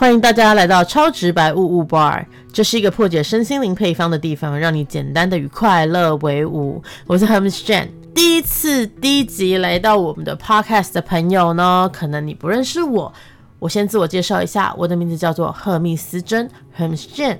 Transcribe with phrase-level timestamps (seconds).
[0.00, 6.82] 欢迎大家来到超直白物物 bar，这是一个破解身心灵配方的地方，让你简单的与快乐为伍。
[7.06, 13.12] 我是 Hermes Jan 第一次第一集来到我们的 podcast 的朋友呢，可能你不认识我，
[13.58, 17.36] 我先自我介绍一下，我的名字叫做赫密斯珍 Hermes Jane。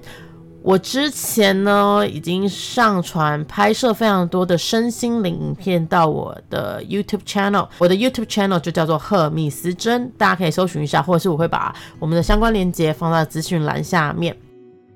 [0.62, 14.36] 我之前呢已经上传拍摄非常多的身心灵影片到我的 YouTube channel，我的 YouTube channel 就叫做赫米斯珍，大家可以搜寻一下，或者是我会把我们的相关链接放在资讯栏下面。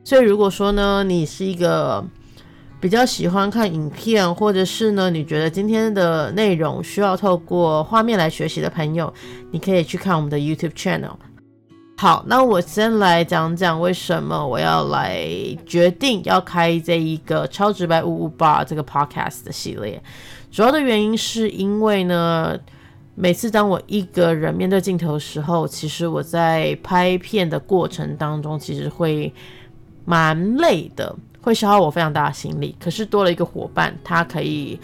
[0.04, 2.04] 所以如果说呢，你是一个
[2.78, 9.12] 比较喜欢看影片，或者是呢你觉得今天的内容需要透过画面来学习的朋友，
[9.50, 11.14] 你可以去看我们的 YouTube channel。
[11.96, 15.26] 好，那我先来讲讲为什么我要来
[15.64, 20.02] 决定要开这一个超直白五五八这个 podcast 的系列。
[20.50, 22.58] 主要的原因是因为呢，
[23.14, 29.32] 每次当我一个人面对镜头的时候，其实我在拍片的过程当中，其实会
[30.04, 32.76] 蛮累的，会消耗我非常大的心力。
[32.78, 34.78] 可是多了一个伙伴，他可以。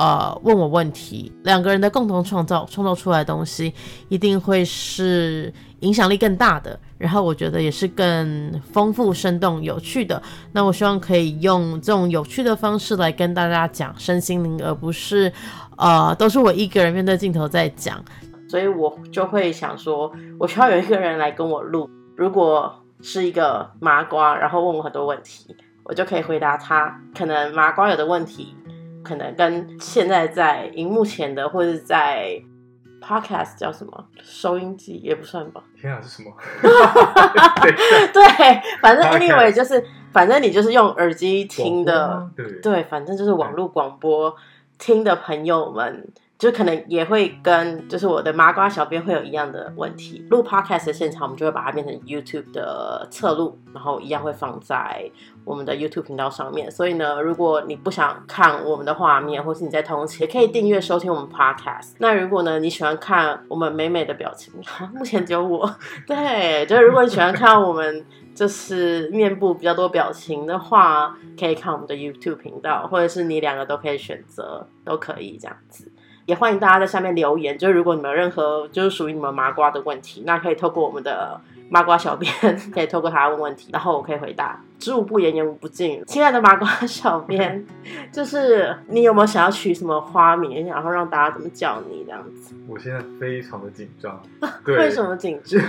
[0.00, 3.70] 呃，问我问题，两个人的共同创造，创造出来的东西
[4.08, 6.80] 一定会是影响力更大的。
[6.96, 10.22] 然后我觉得也是更丰富、生动、有趣的。
[10.52, 15.30] 那我希望可以用这种有趣的方式来跟大家讲身心灵，而不是
[15.76, 18.02] 呃都是我一个人面对镜头在讲。
[18.48, 21.90] 所以我就会想说，我需要有一个人来跟我录。
[22.16, 28.54] 如果是一个麻瓜，然后问我很多问题，我就可以回答他可能麻瓜有的问题。
[29.02, 32.40] 可能跟现在在荧幕前的，或者在
[33.00, 35.62] podcast 叫什么收音机也不算吧？
[35.80, 36.32] 天啊，是什么？
[38.12, 38.22] 对，
[38.82, 44.34] 反正 anyway 就是，反正你就是用耳机听的，对对，反正就是网络广播
[44.78, 46.08] 听的朋友们。
[46.40, 50.26] 就可能也会跟就是我的麻瓜小编会有一样的问题。
[50.30, 55.10] 录 podcast 的现场，我们就会把它变成 YouTube 的侧录，然后一样会放在
[55.44, 56.70] 我们的 YouTube 频道上面。
[56.70, 61.92] 所以呢，如果你不想看我们的画面，或是你在通勤，也可以订阅收听我们 podcast。
[61.98, 64.50] 那如果呢你喜欢看我们美美的表情，
[64.94, 65.70] 目前只有我。
[66.06, 68.02] 对，就是如果你喜欢看我们
[68.34, 75.92] 就是面部比较多表情的话，可以看我们的 YouTube 频道，或者是你两个都可以选择，都可以这样子。
[76.30, 82.32] 也欢迎大家在下面留言，就是如果你们有任何就是属于你们麻瓜的问题，那可以透过我们的麻瓜小编，
[82.72, 84.62] 可以透过他问问题，然后我可以回答。
[84.78, 86.04] 知无不言，言无不尽。
[86.06, 87.66] 亲爱的麻瓜小编，
[88.12, 92.54] 就是你有没有想要取什么花名，然后让大家怎么叫你这样子？
[92.68, 94.22] 我现在非常的紧张，
[94.64, 95.60] 对为什么紧张？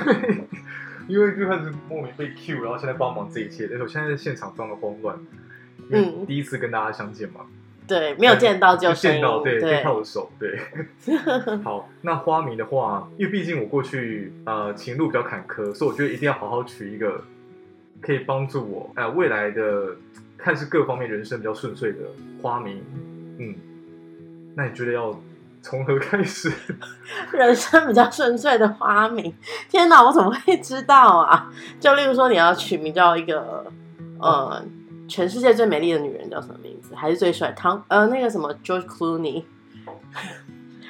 [1.09, 5.17] 因为就开始莫名被 Q，然后现在帮忙这一切，但是我现在在现场非常的慌乱，
[5.89, 7.41] 嗯，第一次跟大家相见嘛。
[7.91, 10.57] 对，没有见到就见到，对，可以靠手，对。
[11.61, 17.21] 好，那花名的话，因为毕竟我过去呃情路比较坎坷，所以我觉得一定要好好取一个
[17.99, 19.87] 可以帮助我哎未来的
[20.37, 21.97] 看似各方面人生比较顺遂的
[22.41, 22.81] 花名。
[23.39, 23.55] 嗯，
[24.55, 25.13] 那你觉得要
[25.61, 26.49] 从何开始？
[27.33, 29.33] 人生比较顺遂的花名？
[29.69, 31.51] 天哪，我怎么会知道啊？
[31.77, 33.65] 就例如说，你要取名叫一个
[34.17, 34.63] 呃。
[35.11, 36.95] 全世界最美丽的女人叫什么名字？
[36.95, 37.83] 还是最帅汤？
[37.89, 39.43] 呃，那个什么 George Clooney，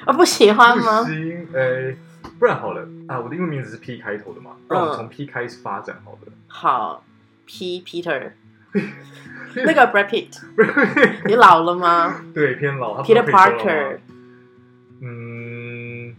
[0.06, 1.02] 我 不喜欢吗？
[1.02, 1.96] 不行，哎，
[2.38, 6.18] 不然好了啊，我的英文名字是 P 开头的嘛，让我从 P 开始发展，好了。
[6.46, 7.04] 好
[7.46, 8.30] ，P Peter，
[9.56, 10.40] 那个 Brad Pitt，
[11.26, 12.24] 你老了吗？
[12.32, 13.02] 对，偏老。
[13.02, 13.98] Peter Parker，
[15.00, 16.14] 嗯，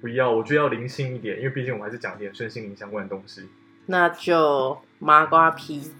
[0.00, 3.48] 不要，我觉得要灵性一点，因为毕竟我们还是讲点身心灵相关的东西。
[3.86, 5.90] 那就麻瓜 P。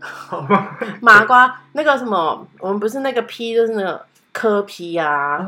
[0.00, 5.38] 好吧，麻瓜那个什么，我们不是那个 P 就是那个科 P 啊，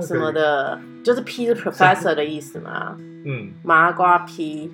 [0.00, 2.96] 什么的，就是 P 是 Professor 的意思嘛。
[2.98, 4.72] 嗯，麻瓜 P，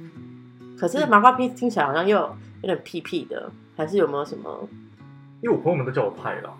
[0.79, 2.17] 可是麻瓜 P 听起来好像又
[2.63, 4.69] 有点屁屁的，还是有没有什么？
[5.41, 6.55] 因为我朋友们都叫我派了。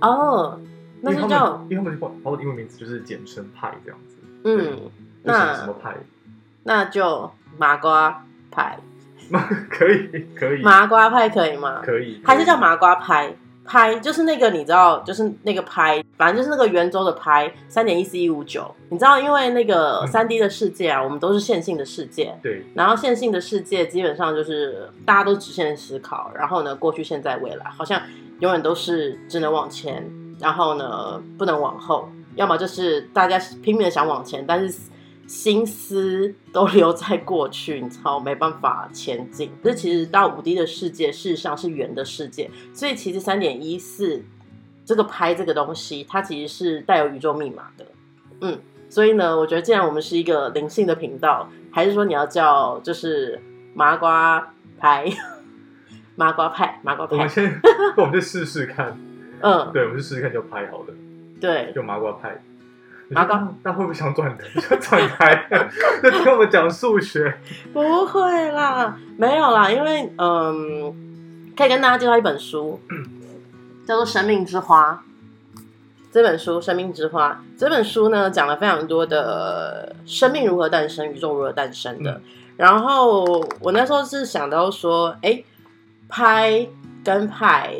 [0.00, 0.60] 哦，
[1.00, 4.16] 那就叫，因为他们把我的英文名字就是简称派这样子。
[4.44, 4.90] 嗯，
[5.22, 5.96] 那什么派？
[6.64, 8.78] 那就麻瓜派。
[9.70, 11.80] 可以可以，麻瓜派可以吗？
[11.84, 13.32] 可以，还是叫麻瓜拍
[13.64, 18.74] 拍，就是那个你知道，就是那个拍，反正就是那个圆周的拍，三点一四一五九。
[18.88, 22.64] 你知道，因为那个三 D 的世界啊，我们都是线性的世界，对。
[22.74, 28.02] 然后线性的世界基本上就是大家都直线思考，然后呢，过去、现在、未来，好像
[28.40, 30.04] 永远都是只能往前，
[30.40, 34.78] 然后呢不能往后，要么就是大家拼命的想往前，但是。
[35.30, 39.48] 心思都留在过去，你知道，没办法前进。
[39.62, 44.24] 这其实到五 D 的世界，事实上是圆的世界，所以其实三点一四
[44.84, 47.86] 这个拍这个东西，它其实是带有宇宙密码的。
[48.40, 53.40] 嗯，所以呢，我觉得既然我们是一个灵性的频道，还是说你要叫就是
[53.72, 55.06] 麻瓜拍，
[56.16, 57.60] 麻瓜派，麻瓜派，我们先，
[57.96, 58.98] 我们就试试看。
[59.42, 60.94] 嗯，对，我们就试试看，就拍好了，
[61.40, 62.42] 对，就麻瓜派。
[63.10, 65.48] 麻瓜你说那会不会想转台就 转台？
[66.02, 67.36] 就听我们讲数学。
[67.72, 72.80] 不会啦，没有啦，因为嗯，可以跟大家介绍一本书，
[73.86, 74.92] 叫做《生命之花》。
[76.12, 82.20] 这本书《生命之花》这本书呢，讲了非常多的生命如何诞生、宇宙如何诞生的。
[82.56, 83.24] 然后
[83.60, 85.42] 我那时候是想到说，哎，
[86.08, 86.66] 拍
[87.04, 87.76] 跟派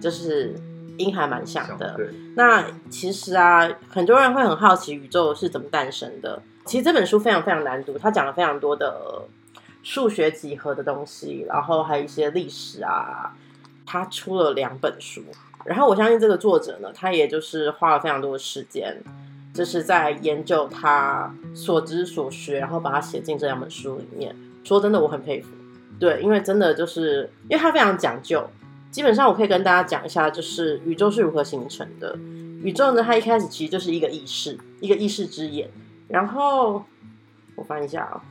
[0.00, 0.54] 就是
[0.98, 1.98] 音还蛮像的。
[2.34, 6.42] 那其实啊，很多人会很好奇宇宙是怎么诞生的。
[6.64, 9.22] 其实这本书非常非常难读，它讲了非常多的
[9.82, 13.34] 数学几何的东西，然后还有一些历史啊。
[13.88, 15.22] 他出了两本书，
[15.64, 19.00] 然后我相信这个作者呢，他也就是花了非常多的时间，
[19.54, 24.34] 就是在研究他所知所学，然后把它写进这两本书里面。
[24.64, 25.50] 说真的，我很佩服。
[26.00, 28.44] 对，因为真的就是因为他非常讲究。
[28.96, 32.18] 基本上我可以跟大家讲一下，就是宇宙是如何形成的。
[32.62, 35.68] 宇宙呢，它一开始其实就是一个意识，一个意识之眼。
[36.08, 36.82] 然后
[37.56, 38.24] 我翻一下啊、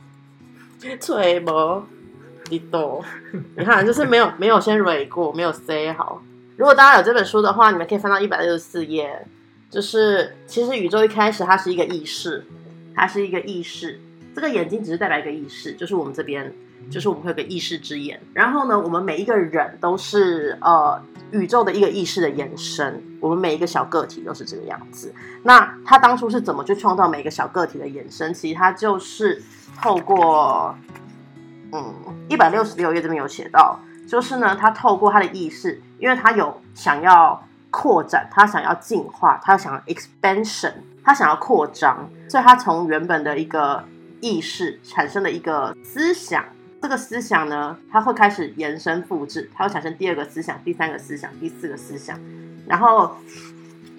[1.00, 1.86] 吹毛
[2.50, 3.00] 你懂？
[3.56, 6.20] 你看，就是没有没有先蕊过，没有 say 好。
[6.56, 9.24] 如果大家有这本书的话，你们可以翻到一百六十四页。
[9.70, 12.44] 就是其实宇宙一开始它是一个意识，
[12.92, 14.00] 它是一个意识。
[14.34, 16.52] 这个眼睛只是代表一个意识，就是我们这边，
[16.90, 18.20] 就是我们会有个意识之眼。
[18.32, 21.00] 然后呢，我们每一个人都是呃
[21.32, 25.12] 宇宙的一个意识的延伸，我们每一个小个体都是这个样子。
[25.42, 28.32] 那他当初是怎么去创造每一个小个体的延伸？
[28.32, 29.42] 其实他就是
[29.80, 30.74] 透过，
[31.72, 31.94] 嗯，
[32.28, 33.78] 一百六十六页这边有写到，
[34.08, 40.72] 就是呢，他透过他的意识，因为他有想要扩展，他想要进化，他想要 expansion，
[41.04, 43.84] 他想要扩张，所以他从原本的一个
[44.20, 46.44] 意识产生了一个思想。
[46.86, 52.16] 这个思想呢，它会开始延伸复制，它会产生第二个思想、第三个思想、第四个思想，
[52.64, 53.16] 然后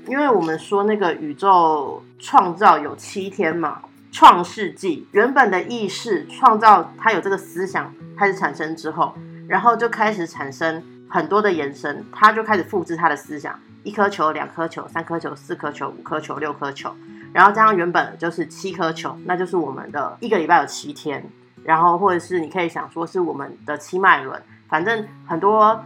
[0.07, 9.13] 因为我们说那个宇宙创造有七天嘛，创世纪原本的意识创造它有这个思想开始产生之后，
[9.49, 16.95] 然后就开始产生很多的延伸，它就开始复制它的思想，一颗球、两颗球、三颗球、四颗球、五颗球、六颗球，
[17.33, 21.29] 然后加上原本就是七颗球，那就是我们的一个礼拜有七天，
[21.67, 25.83] 然后或者是你可以想说是我们的七脉轮，反正很多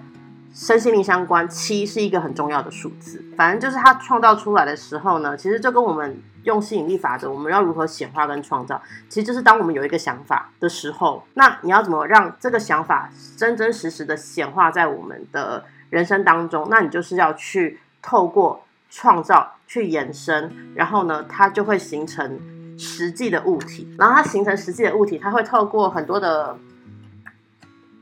[0.53, 3.19] 身心灵相关，七是一个很重要的数字。
[3.35, 8.79] 反正就是它创造出来的时候呢，其实就跟我们用吸引力法则，我们要如何显化跟创造，
[9.09, 16.67] 其实就是当我们有一个想法的时候，那你要怎么让这个想法真真实实的显化在我们的人生当中？
[16.69, 22.39] 那你就是要去透过创造去延伸，然后呢，它就会形成
[22.81, 23.87] 实际的物体。
[23.97, 26.57] 然后它形成实际的物体，它会透过很多的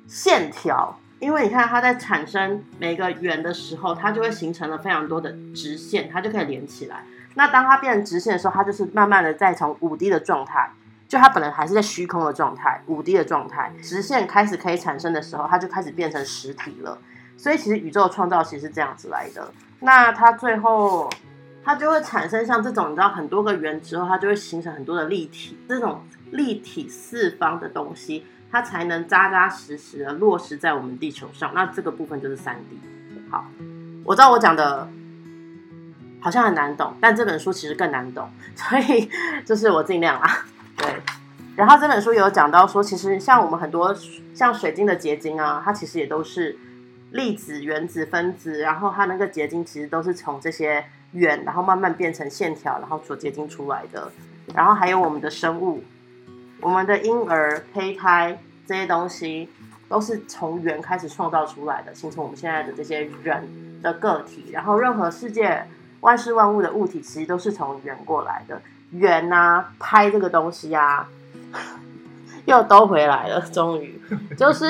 [0.08, 7.04] 线条，因为你看它在产生每个圆的时候，它就会形成了非常多的直线，它就可以连起来。
[7.36, 10.72] 那当它变成直线的时候，它就是慢慢的再从五 D 的状态，
[11.08, 16.98] 就它本来还是在虚空的状态，五 D 的状态，直线开始可以产生的时候，它就开始变成实体了。
[17.38, 19.52] 所以其实宇宙创造其实是这样子来的。
[19.80, 21.10] 那它最后
[21.64, 31.51] 它就会产生像这种，你知道很多个圆之后，它就会形成很多的立体，这种立体四方的东西，它才能扎扎实实的落实在我们地球上。
[31.54, 32.80] 那这个部分就是三 D。
[33.30, 33.46] 好，
[34.04, 34.89] 我知道我讲的
[36.20, 39.10] 好像很难懂，但这本书其实更难懂， 所以
[39.46, 40.46] 就是我尽量啦。
[40.78, 40.88] 对，
[41.56, 43.96] 然后这本书有讲到说，其实像我们很多
[44.34, 46.58] 像水晶的结晶啊，它其实也都是
[47.12, 54.12] 粒子、原子、分子，然后它那个结晶其实都是从这些圆，然后慢慢变成线条，然后所结晶出来的。
[54.54, 55.84] 然后还有我们的生物，
[56.62, 59.50] 我们的婴儿、胚胎这些东西，
[59.88, 64.50] 都是从圆开始创造出来的，形成我们现在的这些人的个体。
[64.51, 65.66] 然后任何世界
[66.01, 68.62] 万事万物的物体，其实都是从圆过来的。
[68.92, 71.08] 圆啊，拍这个东西啊，
[72.46, 74.01] 又都回来了，终于
[74.36, 74.66] 就是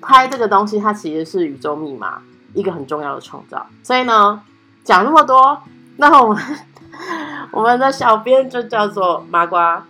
[0.00, 2.22] 拍这个东西，它其实是宇宙密码
[2.54, 3.66] 一个很重要的创造。
[3.82, 4.40] 所以呢，
[4.84, 5.62] 讲那么多，
[5.96, 6.42] 那我们
[7.52, 9.84] 我们的小编就叫做麻瓜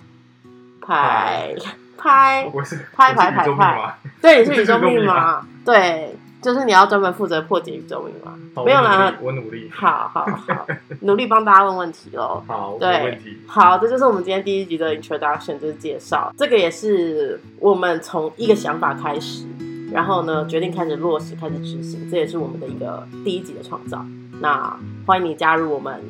[0.81, 1.55] 拍
[1.97, 8.35] 拍，我是拍拍我是宇宙密拍对，你是宇宙密密码， 对，就是你要专门负责破解宇宙密码。
[8.65, 9.71] 没有啦我努力，我努力。
[9.73, 10.67] 好好好，
[11.03, 12.43] 努力帮大家问问题喽。
[12.49, 13.21] 好，对。
[13.47, 16.33] 好，这就是我们今天第一集的 introduction，就是介绍。
[16.37, 19.45] 这个也是我们从一个想法开始，
[19.93, 24.05] 然后呢决定开始落实、开始执行，这也是我们的一个第一集的创造。
[24.41, 26.01] 那欢迎你加入我们，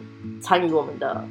[0.40, 1.24] 参与我们的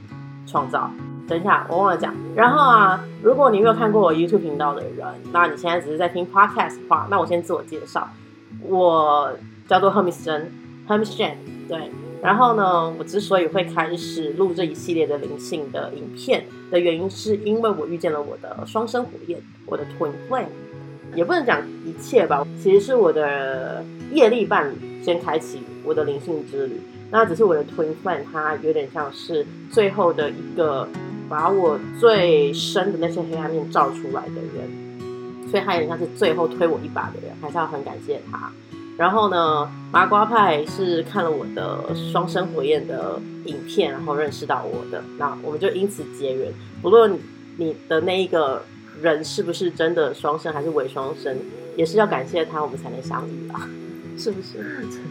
[0.45, 0.89] 创造。
[1.27, 2.13] 等一下，我忘了讲。
[2.35, 8.09] 然后啊，如果你没有看过我 YouTube 频道的人，那你现在只是在听 Podcast 的话，那我先自我介绍，
[8.61, 9.33] 我
[9.67, 11.33] 叫做 Hermes Jen，Hermes Jen，
[11.67, 11.91] 对。
[12.23, 20.47] 然后呢，我之所以会开始录这一系列的灵性的影片的原因，是因为我遇见了我的双生火焰，我的 Twin Flame，
[21.15, 26.79] 也不能讲一切吧，其实是我的业力伴侣先开启我的灵性之旅。
[27.09, 30.87] 那只是我的 Twin Flame，它有点像是最后的一个
[31.29, 38.51] 把我最深的那些黑暗面照出来的人，所以他有点像是最后推我一把的人，还是要很感谢他。
[38.97, 46.51] 然后呢，麻瓜派是看了我的双生火焰的影片，然后认识到我的，那我们就因此结缘。
[46.81, 47.17] 不论
[47.57, 48.63] 你的那一个
[49.01, 51.37] 人是不是真的双生还是伪双生，
[51.75, 53.67] 也是要感谢他，我们才能相遇吧。
[54.17, 54.57] 是不是？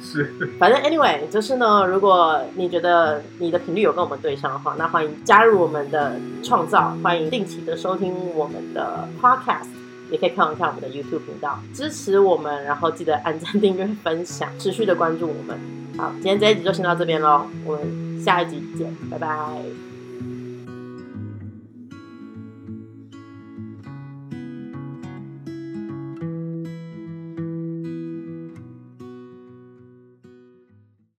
[0.03, 0.35] 是。
[0.59, 9.69] 反正 anyway，就是呢，如果你觉得你的频率有跟我们对上的话，那欢迎加入我们的创造，欢迎定期的收听我们的 podcast。
[10.09, 15.59] 也可以看一下我们的 YouTube 频道，支持我们，然后记得按赞、订阅、分享，持续的关注我们。
[15.97, 19.96] 好，今天这一集就先到这边喽，我们下一集见，拜拜。